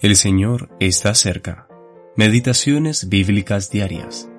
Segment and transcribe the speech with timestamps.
[0.00, 1.68] El Señor está cerca.
[2.16, 4.30] Meditaciones bíblicas diarias.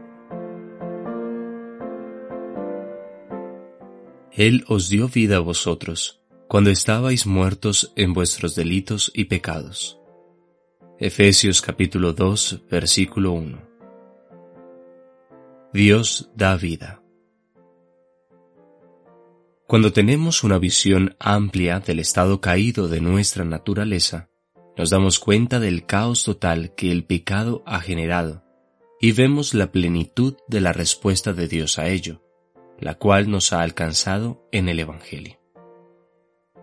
[4.32, 10.00] Él os dio vida a vosotros, cuando estabais muertos en vuestros delitos y pecados.
[10.98, 13.62] Efesios capítulo 2, versículo 1.
[15.74, 17.04] Dios da vida.
[19.68, 24.31] Cuando tenemos una visión amplia del estado caído de nuestra naturaleza,
[24.82, 28.44] nos damos cuenta del caos total que el pecado ha generado
[29.00, 32.24] y vemos la plenitud de la respuesta de Dios a ello,
[32.80, 35.38] la cual nos ha alcanzado en el Evangelio.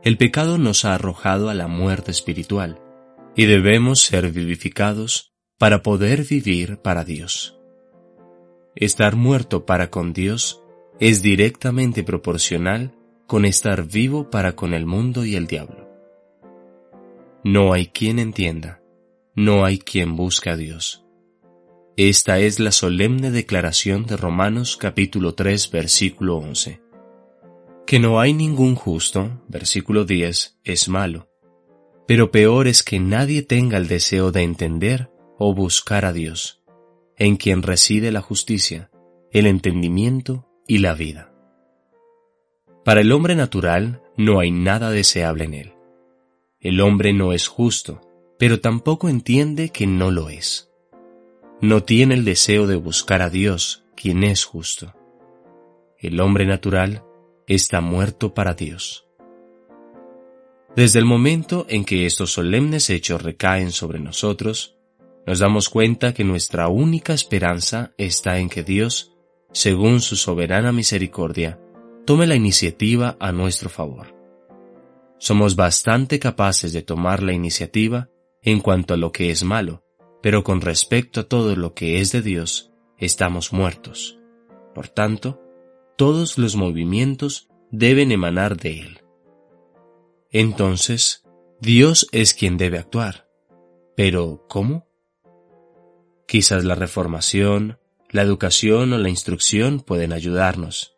[0.03, 2.81] El pecado nos ha arrojado a la muerte espiritual
[3.37, 7.57] y debemos ser vivificados para poder vivir para Dios.
[8.75, 10.61] Estar muerto para con Dios
[10.99, 12.97] es directamente proporcional
[13.29, 15.78] con estar vivo para con el mundo y el diablo.
[17.45, 18.83] No hay quien entienda,
[19.37, 21.05] no hay quien busque a Dios.
[21.97, 26.81] Esta es la solemne declaración de Romanos capítulo 3 versículo 11.
[27.87, 31.29] Que no hay ningún justo, versículo 10, es malo.
[32.09, 35.09] Pero peor es que nadie tenga el deseo de entender
[35.39, 36.61] o buscar a Dios,
[37.17, 38.91] en quien reside la justicia,
[39.31, 41.33] el entendimiento y la vida.
[42.85, 45.78] Para el hombre natural no hay nada deseable en él.
[46.61, 48.01] El hombre no es justo,
[48.37, 50.73] pero tampoco entiende que no lo es.
[51.61, 54.93] No tiene el deseo de buscar a Dios, quien es justo.
[55.99, 57.05] El hombre natural
[57.47, 59.07] está muerto para Dios.
[60.75, 64.77] Desde el momento en que estos solemnes hechos recaen sobre nosotros,
[65.29, 69.17] nos damos cuenta que nuestra única esperanza está en que Dios,
[69.53, 71.61] según su soberana misericordia,
[72.05, 74.18] tome la iniciativa a nuestro favor
[75.19, 78.09] somos bastante capaces de tomar la iniciativa
[78.43, 79.85] en cuanto a lo que es malo,
[80.23, 84.19] pero con respecto a todo lo que es de Dios, estamos muertos.
[84.75, 85.41] Por tanto,
[85.97, 89.01] todos los movimientos deben emanar de Él.
[90.31, 91.25] Entonces,
[91.61, 93.29] Dios es quien debe actuar.
[93.97, 94.87] Pero, ¿cómo?
[96.27, 97.79] Quizás la reformación,
[98.11, 100.97] la educación o la instrucción pueden ayudarnos.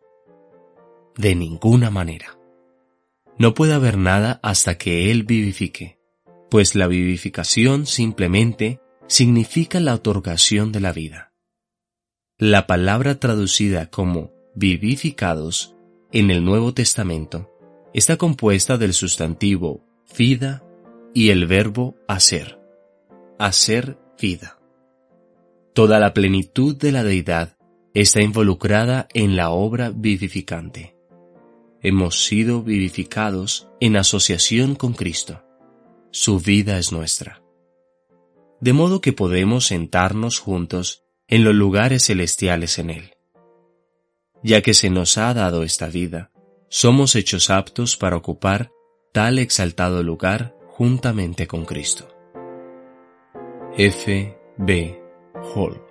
[1.16, 2.39] De ninguna manera.
[3.40, 5.98] No puede haber nada hasta que Él vivifique,
[6.50, 11.32] pues la vivificación simplemente significa la otorgación de la vida.
[12.36, 15.74] La palabra traducida como vivificados
[16.12, 17.50] en el Nuevo Testamento
[17.94, 19.86] está compuesta del sustantivo
[20.18, 20.62] vida
[21.14, 22.60] y el verbo hacer,
[23.38, 24.58] hacer vida.
[25.72, 27.56] Toda la plenitud de la deidad
[27.94, 31.00] está involucrada en la obra vivificante
[31.82, 35.44] hemos sido vivificados en asociación con Cristo.
[36.10, 37.42] Su vida es nuestra.
[38.60, 43.14] De modo que podemos sentarnos juntos en los lugares celestiales en Él.
[44.42, 46.30] Ya que se nos ha dado esta vida,
[46.69, 48.70] somos hechos aptos para ocupar
[49.12, 52.08] tal exaltado lugar juntamente con Cristo.
[53.76, 54.36] F.
[54.58, 55.00] B.
[55.54, 55.89] Hall